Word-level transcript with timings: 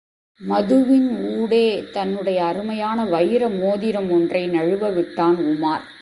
மதுவின் 0.47 1.39
ஊடே, 1.39 1.83
தன்னுடைய 1.91 2.45
அருமையான 2.45 3.05
வைர 3.05 3.47
மோதிரமொன்றை 3.47 4.49
நழுவ 4.49 4.93
விட்டான் 4.93 5.37
உமார். 5.37 5.85